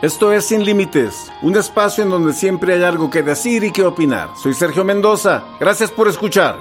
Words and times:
Esto 0.00 0.32
es 0.32 0.44
Sin 0.44 0.64
Límites, 0.64 1.32
un 1.42 1.56
espacio 1.56 2.04
en 2.04 2.10
donde 2.10 2.32
siempre 2.32 2.74
hay 2.74 2.84
algo 2.84 3.10
que 3.10 3.24
decir 3.24 3.64
y 3.64 3.72
que 3.72 3.82
opinar. 3.82 4.28
Soy 4.40 4.54
Sergio 4.54 4.84
Mendoza, 4.84 5.42
gracias 5.58 5.90
por 5.90 6.06
escuchar. 6.06 6.56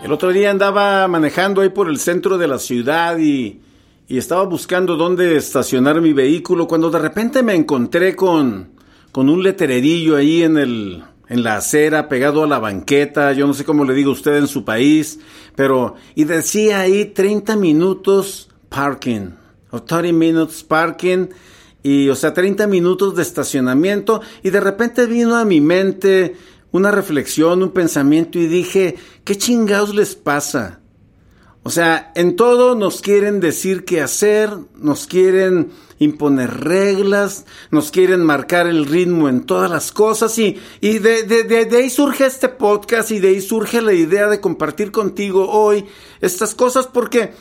El 0.00 0.12
otro 0.12 0.32
día 0.32 0.52
andaba 0.52 1.08
manejando 1.08 1.60
ahí 1.60 1.70
por 1.70 1.88
el 1.88 1.98
centro 1.98 2.38
de 2.38 2.46
la 2.46 2.60
ciudad 2.60 3.18
y, 3.18 3.60
y 4.06 4.16
estaba 4.16 4.44
buscando 4.44 4.94
dónde 4.94 5.36
estacionar 5.36 6.00
mi 6.00 6.12
vehículo 6.12 6.68
cuando 6.68 6.88
de 6.88 7.00
repente 7.00 7.42
me 7.42 7.56
encontré 7.56 8.14
con, 8.14 8.70
con 9.10 9.28
un 9.28 9.42
letrerillo 9.42 10.14
ahí 10.14 10.44
en, 10.44 10.56
el, 10.56 11.02
en 11.28 11.42
la 11.42 11.56
acera 11.56 12.08
pegado 12.08 12.44
a 12.44 12.46
la 12.46 12.60
banqueta, 12.60 13.32
yo 13.32 13.44
no 13.44 13.54
sé 13.54 13.64
cómo 13.64 13.84
le 13.84 13.92
digo 13.92 14.10
a 14.10 14.14
usted 14.14 14.36
en 14.36 14.46
su 14.46 14.64
país, 14.64 15.18
pero 15.56 15.96
y 16.14 16.22
decía 16.22 16.78
ahí 16.78 17.06
30 17.06 17.56
minutos 17.56 18.50
parking, 18.68 19.30
o 19.72 19.82
30 19.82 20.12
minutes 20.12 20.62
parking, 20.62 21.26
y 21.82 22.08
o 22.08 22.14
sea, 22.14 22.32
30 22.32 22.66
minutos 22.66 23.16
de 23.16 23.22
estacionamiento 23.22 24.20
y 24.42 24.50
de 24.50 24.60
repente 24.60 25.06
vino 25.06 25.36
a 25.36 25.44
mi 25.44 25.60
mente 25.60 26.36
una 26.70 26.90
reflexión, 26.90 27.62
un 27.62 27.70
pensamiento 27.70 28.38
y 28.38 28.46
dije, 28.46 28.96
¿qué 29.24 29.36
chingados 29.36 29.94
les 29.94 30.14
pasa? 30.14 30.80
O 31.64 31.70
sea, 31.70 32.10
en 32.16 32.34
todo 32.34 32.74
nos 32.74 33.00
quieren 33.00 33.38
decir 33.38 33.84
qué 33.84 34.00
hacer, 34.00 34.50
nos 34.74 35.06
quieren 35.06 35.70
imponer 36.00 36.64
reglas, 36.64 37.46
nos 37.70 37.92
quieren 37.92 38.24
marcar 38.24 38.66
el 38.66 38.84
ritmo 38.84 39.28
en 39.28 39.42
todas 39.42 39.70
las 39.70 39.92
cosas 39.92 40.36
y, 40.38 40.58
y 40.80 40.98
de, 40.98 41.22
de, 41.22 41.44
de, 41.44 41.66
de 41.66 41.76
ahí 41.76 41.90
surge 41.90 42.26
este 42.26 42.48
podcast 42.48 43.12
y 43.12 43.20
de 43.20 43.28
ahí 43.28 43.40
surge 43.40 43.80
la 43.80 43.92
idea 43.92 44.26
de 44.26 44.40
compartir 44.40 44.90
contigo 44.90 45.48
hoy 45.48 45.84
estas 46.20 46.56
cosas 46.56 46.88
porque 46.88 47.32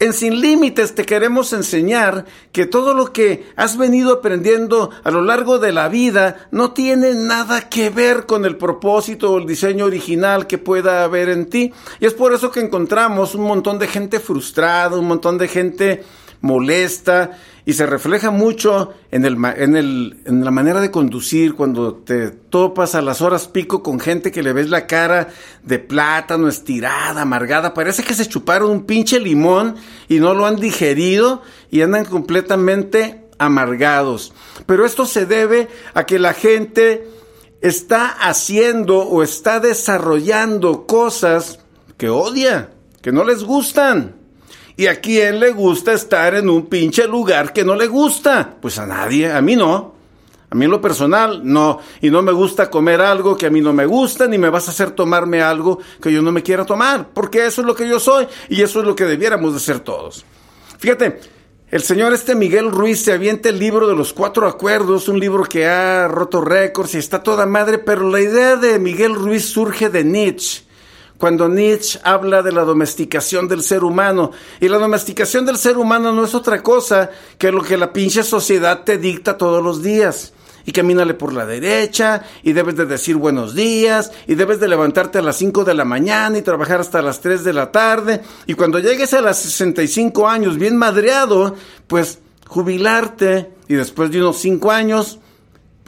en 0.00 0.12
Sin 0.12 0.40
Límites 0.40 0.94
te 0.94 1.04
queremos 1.04 1.52
enseñar 1.52 2.24
que 2.52 2.66
todo 2.66 2.94
lo 2.94 3.12
que 3.12 3.46
has 3.56 3.76
venido 3.76 4.12
aprendiendo 4.12 4.90
a 5.02 5.10
lo 5.10 5.22
largo 5.22 5.58
de 5.58 5.72
la 5.72 5.88
vida 5.88 6.48
no 6.52 6.72
tiene 6.72 7.14
nada 7.14 7.68
que 7.68 7.90
ver 7.90 8.26
con 8.26 8.44
el 8.44 8.56
propósito 8.56 9.32
o 9.32 9.38
el 9.38 9.46
diseño 9.46 9.86
original 9.86 10.46
que 10.46 10.58
pueda 10.58 11.02
haber 11.02 11.28
en 11.28 11.46
ti. 11.46 11.72
Y 11.98 12.06
es 12.06 12.14
por 12.14 12.32
eso 12.32 12.50
que 12.50 12.60
encontramos 12.60 13.34
un 13.34 13.44
montón 13.44 13.78
de 13.78 13.88
gente 13.88 14.20
frustrada, 14.20 14.96
un 14.96 15.08
montón 15.08 15.36
de 15.36 15.48
gente 15.48 16.04
molesta 16.40 17.32
y 17.68 17.74
se 17.74 17.84
refleja 17.84 18.30
mucho 18.30 18.94
en, 19.10 19.26
el, 19.26 19.36
en, 19.58 19.76
el, 19.76 20.22
en 20.24 20.42
la 20.42 20.50
manera 20.50 20.80
de 20.80 20.90
conducir 20.90 21.52
cuando 21.52 21.96
te 21.96 22.30
topas 22.30 22.94
a 22.94 23.02
las 23.02 23.20
horas 23.20 23.46
pico 23.46 23.82
con 23.82 24.00
gente 24.00 24.32
que 24.32 24.42
le 24.42 24.54
ves 24.54 24.70
la 24.70 24.86
cara 24.86 25.28
de 25.64 25.78
plátano 25.78 26.48
estirada, 26.48 27.20
amargada, 27.20 27.74
parece 27.74 28.04
que 28.04 28.14
se 28.14 28.26
chuparon 28.26 28.70
un 28.70 28.84
pinche 28.86 29.20
limón 29.20 29.74
y 30.08 30.18
no 30.18 30.32
lo 30.32 30.46
han 30.46 30.56
digerido 30.56 31.42
y 31.70 31.82
andan 31.82 32.06
completamente 32.06 33.26
amargados. 33.36 34.32
Pero 34.64 34.86
esto 34.86 35.04
se 35.04 35.26
debe 35.26 35.68
a 35.92 36.06
que 36.06 36.18
la 36.18 36.32
gente 36.32 37.06
está 37.60 38.08
haciendo 38.08 39.00
o 39.00 39.22
está 39.22 39.60
desarrollando 39.60 40.86
cosas 40.86 41.60
que 41.98 42.08
odia, 42.08 42.70
que 43.02 43.12
no 43.12 43.24
les 43.24 43.44
gustan. 43.44 44.17
¿Y 44.78 44.86
a 44.86 45.00
quién 45.00 45.40
le 45.40 45.50
gusta 45.50 45.92
estar 45.92 46.36
en 46.36 46.48
un 46.48 46.66
pinche 46.66 47.08
lugar 47.08 47.52
que 47.52 47.64
no 47.64 47.74
le 47.74 47.88
gusta? 47.88 48.58
Pues 48.62 48.78
a 48.78 48.86
nadie, 48.86 49.28
a 49.28 49.42
mí 49.42 49.56
no. 49.56 49.96
A 50.50 50.54
mí 50.54 50.66
en 50.66 50.70
lo 50.70 50.80
personal, 50.80 51.40
no. 51.42 51.80
Y 52.00 52.10
no 52.10 52.22
me 52.22 52.30
gusta 52.30 52.70
comer 52.70 53.00
algo 53.00 53.36
que 53.36 53.46
a 53.46 53.50
mí 53.50 53.60
no 53.60 53.72
me 53.72 53.86
gusta, 53.86 54.28
ni 54.28 54.38
me 54.38 54.50
vas 54.50 54.68
a 54.68 54.70
hacer 54.70 54.92
tomarme 54.92 55.42
algo 55.42 55.80
que 56.00 56.12
yo 56.12 56.22
no 56.22 56.30
me 56.30 56.44
quiera 56.44 56.64
tomar, 56.64 57.08
porque 57.12 57.44
eso 57.44 57.62
es 57.62 57.66
lo 57.66 57.74
que 57.74 57.88
yo 57.88 57.98
soy 57.98 58.28
y 58.50 58.62
eso 58.62 58.78
es 58.78 58.86
lo 58.86 58.94
que 58.94 59.04
debiéramos 59.04 59.52
de 59.52 59.58
ser 59.58 59.80
todos. 59.80 60.24
Fíjate, 60.78 61.18
el 61.72 61.82
señor 61.82 62.12
este 62.12 62.36
Miguel 62.36 62.70
Ruiz 62.70 63.02
se 63.02 63.12
avienta 63.12 63.48
el 63.48 63.58
libro 63.58 63.88
de 63.88 63.96
los 63.96 64.12
cuatro 64.12 64.46
acuerdos, 64.46 65.08
un 65.08 65.18
libro 65.18 65.42
que 65.42 65.66
ha 65.66 66.06
roto 66.06 66.40
récords 66.40 66.94
y 66.94 66.98
está 66.98 67.20
toda 67.20 67.46
madre, 67.46 67.78
pero 67.78 68.08
la 68.08 68.20
idea 68.20 68.54
de 68.54 68.78
Miguel 68.78 69.16
Ruiz 69.16 69.44
surge 69.46 69.88
de 69.90 70.04
Nietzsche 70.04 70.67
cuando 71.18 71.48
Nietzsche 71.48 72.00
habla 72.04 72.42
de 72.42 72.52
la 72.52 72.62
domesticación 72.62 73.48
del 73.48 73.62
ser 73.62 73.84
humano. 73.84 74.30
Y 74.60 74.68
la 74.68 74.78
domesticación 74.78 75.44
del 75.44 75.58
ser 75.58 75.76
humano 75.76 76.12
no 76.12 76.24
es 76.24 76.34
otra 76.34 76.62
cosa 76.62 77.10
que 77.36 77.52
lo 77.52 77.62
que 77.62 77.76
la 77.76 77.92
pinche 77.92 78.22
sociedad 78.22 78.84
te 78.84 78.96
dicta 78.96 79.36
todos 79.36 79.62
los 79.62 79.82
días. 79.82 80.32
Y 80.64 80.72
camínale 80.72 81.14
por 81.14 81.32
la 81.32 81.46
derecha, 81.46 82.22
y 82.42 82.52
debes 82.52 82.76
de 82.76 82.84
decir 82.84 83.16
buenos 83.16 83.54
días, 83.54 84.12
y 84.26 84.34
debes 84.34 84.60
de 84.60 84.68
levantarte 84.68 85.18
a 85.18 85.22
las 85.22 85.36
5 85.36 85.64
de 85.64 85.72
la 85.72 85.86
mañana 85.86 86.36
y 86.36 86.42
trabajar 86.42 86.80
hasta 86.80 87.00
las 87.00 87.20
3 87.20 87.42
de 87.42 87.54
la 87.54 87.72
tarde. 87.72 88.20
Y 88.46 88.54
cuando 88.54 88.78
llegues 88.78 89.14
a 89.14 89.22
los 89.22 89.36
65 89.38 90.28
años 90.28 90.58
bien 90.58 90.76
madreado, 90.76 91.56
pues 91.86 92.18
jubilarte 92.46 93.50
y 93.66 93.74
después 93.74 94.10
de 94.10 94.20
unos 94.20 94.38
5 94.38 94.70
años 94.70 95.18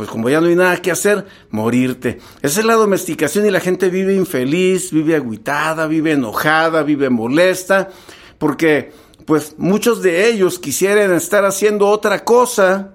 pues 0.00 0.08
como 0.08 0.30
ya 0.30 0.40
no 0.40 0.46
hay 0.46 0.56
nada 0.56 0.80
que 0.80 0.90
hacer, 0.90 1.26
morirte. 1.50 2.20
Esa 2.40 2.60
es 2.60 2.64
la 2.64 2.72
domesticación 2.72 3.44
y 3.44 3.50
la 3.50 3.60
gente 3.60 3.90
vive 3.90 4.14
infeliz, 4.14 4.92
vive 4.92 5.14
agüitada, 5.14 5.86
vive 5.86 6.12
enojada, 6.12 6.82
vive 6.82 7.10
molesta, 7.10 7.90
porque 8.38 8.92
pues 9.26 9.56
muchos 9.58 10.00
de 10.00 10.30
ellos 10.30 10.58
quisieran 10.58 11.12
estar 11.12 11.44
haciendo 11.44 11.86
otra 11.86 12.24
cosa, 12.24 12.94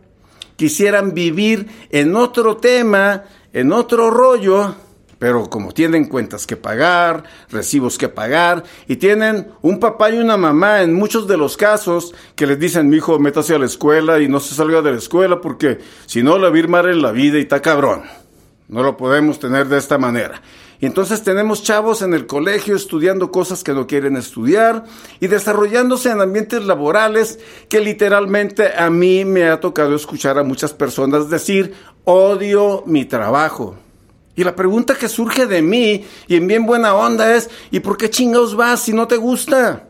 quisieran 0.56 1.14
vivir 1.14 1.68
en 1.92 2.16
otro 2.16 2.58
tema, 2.58 3.26
en 3.54 3.72
otro 3.72 4.10
rollo, 4.10 4.74
pero 5.20 5.50
como 5.50 5.72
tienen 5.72 6.06
cuentas 6.06 6.46
que 6.46 6.58
pagar, 6.58 7.24
recibos 7.50 7.98
que 7.98 8.09
pagar, 8.09 8.64
y 8.88 8.98
tienen 8.98 9.48
un 9.62 9.80
papá 9.80 10.09
y 10.09 10.18
una 10.18 10.38
mamá 10.38 10.81
en 10.81 10.94
muchos 10.94 11.28
de 11.28 11.38
los 11.38 11.58
casos 11.58 12.14
que 12.36 12.48
les 12.48 12.59
dicen, 12.59 12.90
mi 12.90 12.98
hijo, 12.98 13.20
métase 13.20 13.56
a 13.56 13.59
la 13.59 13.66
escuela 13.66 14.20
y 14.20 14.28
no 14.28 14.40
se 14.40 14.56
salga 14.56 14.81
de 14.81 14.92
la 14.92 14.98
escuela 14.98 15.42
porque 15.42 15.80
si 16.06 16.24
no 16.24 16.38
la 16.38 16.50
va 16.50 16.56
a 16.56 16.59
ir 16.59 16.68
mal 16.68 16.90
en 16.90 17.02
la 17.02 17.12
vida 17.12 17.38
y 17.38 17.42
está 17.42 17.62
cabrón. 17.62 18.04
No 18.68 18.81
lo 18.81 18.98
podemos 18.98 19.40
tener 19.40 19.68
de 19.68 19.78
esta 19.78 20.00
manera. 20.00 20.42
Y 20.80 20.86
entonces 20.88 21.24
tenemos 21.24 21.64
chavos 21.64 22.02
en 22.02 22.14
el 22.14 22.25
colegio 22.25 22.75
estudiando 22.75 23.31
cosas 23.31 23.64
que 23.64 23.74
no 23.74 23.88
quieren 23.88 24.18
estudiar 24.18 24.84
y 25.20 25.28
desarrollándose 25.28 26.09
en 26.09 26.20
ambientes 26.20 26.66
laborales 26.66 27.40
que 27.70 27.80
literalmente 27.80 28.74
a 28.75 28.90
mí 28.90 29.24
me 29.24 29.48
ha 29.48 29.59
tocado 29.59 29.96
escuchar 29.96 30.38
a 30.38 30.44
muchas 30.44 30.74
personas 30.74 31.30
decir, 31.30 31.74
odio 32.04 32.84
mi 32.86 33.06
trabajo. 33.06 33.75
Y 34.35 34.44
la 34.44 34.56
pregunta 34.56 34.96
que 34.96 35.07
surge 35.07 35.46
de 35.46 35.62
mí, 35.62 36.06
y 36.28 36.35
en 36.35 36.47
bien 36.47 36.66
buena 36.66 36.94
onda, 36.94 37.35
es, 37.35 37.50
¿y 37.72 37.79
por 37.79 37.97
qué 37.97 38.09
chingados 38.09 38.56
vas 38.56 38.81
si 38.81 38.94
no 38.94 39.07
te 39.07 39.18
gusta? 39.18 39.88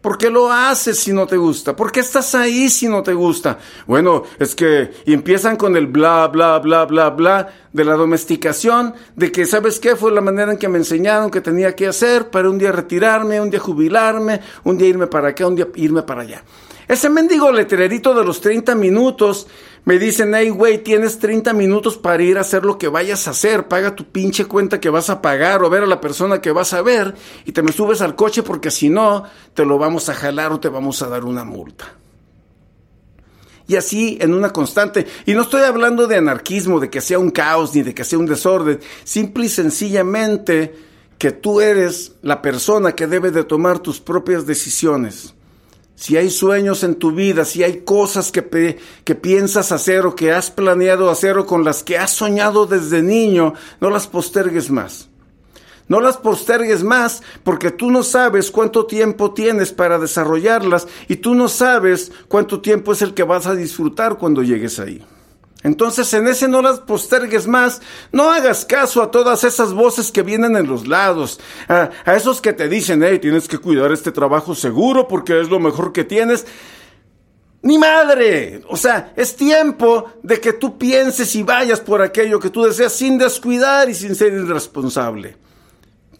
¿Por 0.00 0.16
qué 0.16 0.30
lo 0.30 0.52
haces 0.52 0.98
si 1.00 1.12
no 1.12 1.26
te 1.26 1.36
gusta? 1.36 1.74
¿Por 1.74 1.90
qué 1.90 2.00
estás 2.00 2.34
ahí 2.36 2.68
si 2.68 2.86
no 2.86 3.02
te 3.02 3.12
gusta? 3.14 3.58
Bueno, 3.86 4.22
es 4.38 4.54
que 4.54 4.92
empiezan 5.06 5.56
con 5.56 5.76
el 5.76 5.88
bla, 5.88 6.28
bla, 6.28 6.58
bla, 6.60 6.84
bla, 6.84 7.10
bla 7.10 7.48
de 7.72 7.84
la 7.84 7.94
domesticación, 7.94 8.94
de 9.16 9.32
que, 9.32 9.44
¿sabes 9.44 9.80
qué? 9.80 9.96
Fue 9.96 10.12
la 10.12 10.20
manera 10.20 10.52
en 10.52 10.58
que 10.58 10.68
me 10.68 10.78
enseñaron 10.78 11.30
que 11.30 11.40
tenía 11.40 11.74
que 11.74 11.88
hacer 11.88 12.30
para 12.30 12.48
un 12.48 12.58
día 12.58 12.70
retirarme, 12.70 13.40
un 13.40 13.50
día 13.50 13.58
jubilarme, 13.58 14.40
un 14.62 14.78
día 14.78 14.88
irme 14.88 15.08
para 15.08 15.28
acá, 15.28 15.48
un 15.48 15.56
día 15.56 15.66
irme 15.74 16.02
para 16.02 16.22
allá. 16.22 16.44
Ese 16.88 17.10
mendigo 17.10 17.52
letrerito 17.52 18.14
de 18.14 18.24
los 18.24 18.40
30 18.40 18.74
minutos 18.74 19.46
me 19.84 19.98
dicen, 19.98 20.34
hey, 20.34 20.48
güey, 20.48 20.82
tienes 20.82 21.18
30 21.18 21.52
minutos 21.52 21.98
para 21.98 22.22
ir 22.22 22.38
a 22.38 22.40
hacer 22.40 22.64
lo 22.64 22.78
que 22.78 22.88
vayas 22.88 23.28
a 23.28 23.32
hacer. 23.32 23.68
Paga 23.68 23.94
tu 23.94 24.04
pinche 24.04 24.46
cuenta 24.46 24.80
que 24.80 24.88
vas 24.88 25.10
a 25.10 25.20
pagar 25.20 25.62
o 25.62 25.68
ver 25.68 25.82
a 25.82 25.86
la 25.86 26.00
persona 26.00 26.40
que 26.40 26.50
vas 26.50 26.72
a 26.72 26.80
ver 26.80 27.14
y 27.44 27.52
te 27.52 27.62
me 27.62 27.72
subes 27.72 28.00
al 28.00 28.16
coche 28.16 28.42
porque 28.42 28.70
si 28.70 28.88
no, 28.88 29.24
te 29.52 29.66
lo 29.66 29.76
vamos 29.76 30.08
a 30.08 30.14
jalar 30.14 30.50
o 30.50 30.60
te 30.60 30.70
vamos 30.70 31.02
a 31.02 31.08
dar 31.08 31.26
una 31.26 31.44
multa. 31.44 31.92
Y 33.66 33.76
así 33.76 34.16
en 34.22 34.32
una 34.32 34.50
constante. 34.50 35.06
Y 35.26 35.34
no 35.34 35.42
estoy 35.42 35.64
hablando 35.64 36.06
de 36.06 36.16
anarquismo, 36.16 36.80
de 36.80 36.88
que 36.88 37.02
sea 37.02 37.18
un 37.18 37.30
caos 37.30 37.74
ni 37.74 37.82
de 37.82 37.94
que 37.94 38.04
sea 38.04 38.18
un 38.18 38.24
desorden. 38.24 38.80
Simple 39.04 39.44
y 39.44 39.50
sencillamente 39.50 40.74
que 41.18 41.32
tú 41.32 41.60
eres 41.60 42.12
la 42.22 42.40
persona 42.40 42.92
que 42.92 43.06
debe 43.06 43.30
de 43.30 43.44
tomar 43.44 43.78
tus 43.80 44.00
propias 44.00 44.46
decisiones 44.46 45.34
si 45.98 46.16
hay 46.16 46.30
sueños 46.30 46.84
en 46.84 46.94
tu 46.94 47.10
vida, 47.10 47.44
si 47.44 47.64
hay 47.64 47.80
cosas 47.80 48.30
que, 48.30 48.78
que 49.02 49.14
piensas 49.16 49.72
hacer 49.72 50.06
o 50.06 50.14
que 50.14 50.30
has 50.30 50.48
planeado 50.48 51.10
hacer 51.10 51.36
o 51.38 51.44
con 51.44 51.64
las 51.64 51.82
que 51.82 51.98
has 51.98 52.12
soñado 52.12 52.66
desde 52.66 53.02
niño, 53.02 53.54
no 53.80 53.90
las 53.90 54.06
postergues 54.06 54.70
más. 54.70 55.08
No 55.88 55.98
las 55.98 56.16
postergues 56.16 56.84
más 56.84 57.24
porque 57.42 57.72
tú 57.72 57.90
no 57.90 58.04
sabes 58.04 58.52
cuánto 58.52 58.86
tiempo 58.86 59.34
tienes 59.34 59.72
para 59.72 59.98
desarrollarlas 59.98 60.86
y 61.08 61.16
tú 61.16 61.34
no 61.34 61.48
sabes 61.48 62.12
cuánto 62.28 62.60
tiempo 62.60 62.92
es 62.92 63.02
el 63.02 63.12
que 63.12 63.24
vas 63.24 63.48
a 63.48 63.56
disfrutar 63.56 64.18
cuando 64.18 64.44
llegues 64.44 64.78
ahí. 64.78 65.04
Entonces 65.64 66.12
en 66.14 66.28
ese 66.28 66.46
no 66.46 66.62
las 66.62 66.80
postergues 66.80 67.48
más, 67.48 67.82
no 68.12 68.30
hagas 68.30 68.64
caso 68.64 69.02
a 69.02 69.10
todas 69.10 69.42
esas 69.42 69.72
voces 69.72 70.12
que 70.12 70.22
vienen 70.22 70.56
en 70.56 70.68
los 70.68 70.86
lados, 70.86 71.40
a, 71.68 71.90
esos 72.14 72.40
que 72.40 72.52
te 72.52 72.68
dicen, 72.68 73.02
hey, 73.02 73.18
tienes 73.18 73.48
que 73.48 73.58
cuidar 73.58 73.90
este 73.90 74.12
trabajo 74.12 74.54
seguro 74.54 75.08
porque 75.08 75.40
es 75.40 75.48
lo 75.48 75.58
mejor 75.58 75.92
que 75.92 76.04
tienes. 76.04 76.46
Ni 77.60 77.76
madre. 77.76 78.62
O 78.68 78.76
sea, 78.76 79.12
es 79.16 79.34
tiempo 79.34 80.12
de 80.22 80.40
que 80.40 80.52
tú 80.52 80.78
pienses 80.78 81.34
y 81.34 81.42
vayas 81.42 81.80
por 81.80 82.02
aquello 82.02 82.38
que 82.38 82.50
tú 82.50 82.62
deseas 82.62 82.92
sin 82.92 83.18
descuidar 83.18 83.90
y 83.90 83.94
sin 83.94 84.14
ser 84.14 84.32
irresponsable. 84.32 85.47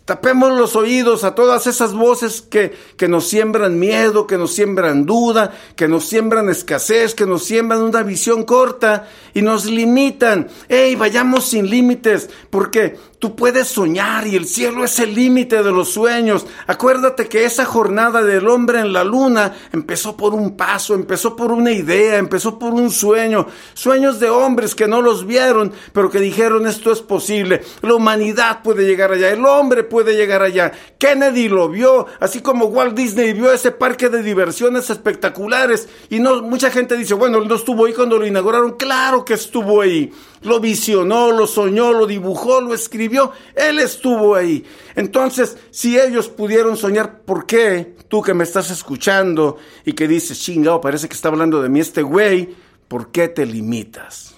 Tapemos 0.08 0.58
los 0.58 0.74
oídos 0.74 1.22
a 1.22 1.34
todas 1.34 1.66
esas 1.66 1.92
voces 1.92 2.40
que, 2.40 2.74
que, 2.96 3.08
nos 3.08 3.28
siembran 3.28 3.78
miedo, 3.78 4.26
que 4.26 4.38
nos 4.38 4.54
siembran 4.54 5.04
duda, 5.04 5.52
que 5.76 5.86
nos 5.86 6.06
siembran 6.06 6.48
escasez, 6.48 7.14
que 7.14 7.26
nos 7.26 7.44
siembran 7.44 7.82
una 7.82 8.02
visión 8.02 8.44
corta 8.44 9.06
y 9.34 9.42
nos 9.42 9.66
limitan. 9.66 10.48
¡Ey, 10.70 10.96
vayamos 10.96 11.44
sin 11.44 11.68
límites! 11.68 12.30
Porque 12.48 12.96
Tú 13.18 13.34
puedes 13.34 13.66
soñar 13.66 14.28
y 14.28 14.36
el 14.36 14.46
cielo 14.46 14.84
es 14.84 15.00
el 15.00 15.12
límite 15.12 15.64
de 15.64 15.72
los 15.72 15.88
sueños. 15.88 16.46
Acuérdate 16.68 17.28
que 17.28 17.44
esa 17.44 17.64
jornada 17.64 18.22
del 18.22 18.46
hombre 18.46 18.78
en 18.78 18.92
la 18.92 19.02
luna 19.02 19.56
empezó 19.72 20.16
por 20.16 20.34
un 20.34 20.56
paso, 20.56 20.94
empezó 20.94 21.34
por 21.34 21.50
una 21.50 21.72
idea, 21.72 22.16
empezó 22.18 22.60
por 22.60 22.74
un 22.74 22.92
sueño. 22.92 23.48
Sueños 23.74 24.20
de 24.20 24.30
hombres 24.30 24.76
que 24.76 24.86
no 24.86 25.02
los 25.02 25.26
vieron, 25.26 25.72
pero 25.92 26.10
que 26.10 26.20
dijeron 26.20 26.68
esto 26.68 26.92
es 26.92 27.00
posible. 27.00 27.62
La 27.82 27.94
humanidad 27.94 28.62
puede 28.62 28.86
llegar 28.86 29.10
allá, 29.10 29.30
el 29.30 29.44
hombre 29.44 29.82
puede 29.82 30.14
llegar 30.14 30.42
allá. 30.42 30.70
Kennedy 30.96 31.48
lo 31.48 31.68
vio, 31.68 32.06
así 32.20 32.40
como 32.40 32.66
Walt 32.66 32.94
Disney 32.96 33.32
vio 33.32 33.52
ese 33.52 33.72
parque 33.72 34.10
de 34.10 34.22
diversiones 34.22 34.90
espectaculares. 34.90 35.88
Y 36.08 36.20
no, 36.20 36.40
mucha 36.42 36.70
gente 36.70 36.96
dice, 36.96 37.14
bueno, 37.14 37.40
no 37.40 37.56
estuvo 37.56 37.86
ahí 37.86 37.94
cuando 37.94 38.16
lo 38.16 38.26
inauguraron. 38.26 38.76
Claro 38.76 39.24
que 39.24 39.34
estuvo 39.34 39.80
ahí. 39.80 40.12
Lo 40.42 40.60
visionó, 40.60 41.32
lo 41.32 41.48
soñó, 41.48 41.92
lo 41.92 42.06
dibujó, 42.06 42.60
lo 42.60 42.72
escribió 42.72 43.07
él 43.54 43.78
estuvo 43.78 44.34
ahí. 44.34 44.64
Entonces, 44.94 45.56
si 45.70 45.98
ellos 45.98 46.28
pudieron 46.28 46.76
soñar, 46.76 47.22
¿por 47.22 47.46
qué 47.46 47.96
tú 48.08 48.22
que 48.22 48.34
me 48.34 48.44
estás 48.44 48.70
escuchando 48.70 49.56
y 49.84 49.92
que 49.92 50.08
dices, 50.08 50.40
chingado, 50.40 50.80
parece 50.80 51.08
que 51.08 51.14
está 51.14 51.28
hablando 51.28 51.62
de 51.62 51.68
mí 51.68 51.80
este 51.80 52.02
güey, 52.02 52.54
¿por 52.88 53.10
qué 53.10 53.28
te 53.28 53.46
limitas? 53.46 54.34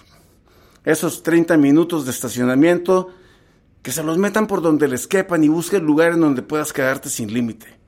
Esos 0.83 1.23
30 1.23 1.57
minutos 1.57 2.05
de 2.05 2.11
estacionamiento, 2.11 3.09
que 3.81 3.91
se 3.91 4.03
los 4.03 4.17
metan 4.17 4.47
por 4.47 4.61
donde 4.61 4.87
les 4.87 5.07
quepan 5.07 5.43
y 5.43 5.47
busquen 5.47 5.83
lugar 5.83 6.13
en 6.13 6.21
donde 6.21 6.41
puedas 6.41 6.73
quedarte 6.73 7.09
sin 7.09 7.33
límite. 7.33 7.79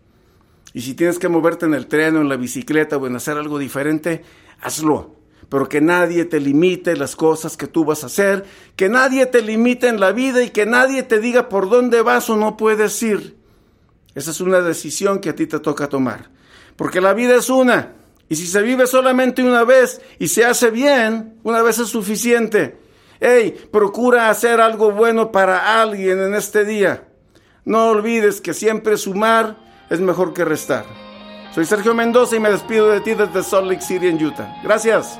Y 0.73 0.81
si 0.81 0.95
tienes 0.95 1.19
que 1.19 1.29
moverte 1.29 1.65
en 1.65 1.75
el 1.75 1.87
tren 1.87 2.15
o 2.17 2.21
en 2.21 2.29
la 2.29 2.35
bicicleta 2.35 2.97
o 2.97 3.05
en 3.05 3.15
hacer 3.15 3.37
algo 3.37 3.59
diferente, 3.59 4.23
hazlo 4.59 5.22
pero 5.49 5.69
que 5.69 5.81
nadie 5.81 6.25
te 6.25 6.39
limite 6.39 6.95
las 6.95 7.15
cosas 7.15 7.57
que 7.57 7.67
tú 7.67 7.85
vas 7.85 8.03
a 8.03 8.07
hacer, 8.07 8.45
que 8.75 8.89
nadie 8.89 9.25
te 9.25 9.41
limite 9.41 9.87
en 9.87 9.99
la 9.99 10.11
vida 10.11 10.43
y 10.43 10.49
que 10.49 10.65
nadie 10.65 11.03
te 11.03 11.19
diga 11.19 11.49
por 11.49 11.69
dónde 11.69 12.01
vas 12.01 12.29
o 12.29 12.35
no 12.35 12.57
puedes 12.57 13.01
ir. 13.03 13.35
Esa 14.15 14.31
es 14.31 14.41
una 14.41 14.61
decisión 14.61 15.19
que 15.19 15.29
a 15.29 15.35
ti 15.35 15.47
te 15.47 15.59
toca 15.59 15.89
tomar, 15.89 16.29
porque 16.75 17.01
la 17.01 17.13
vida 17.13 17.35
es 17.35 17.49
una, 17.49 17.93
y 18.29 18.35
si 18.35 18.47
se 18.47 18.61
vive 18.61 18.87
solamente 18.87 19.43
una 19.43 19.63
vez 19.63 20.01
y 20.19 20.27
se 20.27 20.45
hace 20.45 20.71
bien, 20.71 21.35
una 21.43 21.61
vez 21.61 21.79
es 21.79 21.89
suficiente. 21.89 22.77
Hey, 23.19 23.67
procura 23.71 24.29
hacer 24.29 24.59
algo 24.59 24.91
bueno 24.91 25.31
para 25.31 25.81
alguien 25.81 26.19
en 26.19 26.33
este 26.33 26.65
día. 26.65 27.07
No 27.65 27.89
olvides 27.89 28.41
que 28.41 28.53
siempre 28.53 28.97
sumar 28.97 29.57
es 29.89 29.99
mejor 29.99 30.33
que 30.33 30.43
restar. 30.43 30.85
Soy 31.53 31.65
Sergio 31.65 31.93
Mendoza 31.93 32.35
y 32.35 32.39
me 32.39 32.49
despido 32.49 32.89
de 32.89 33.01
ti 33.01 33.13
desde 33.13 33.43
Salt 33.43 33.67
Lake 33.67 33.81
City 33.81 34.07
en 34.07 34.23
Utah. 34.23 34.51
Gracias. 34.63 35.19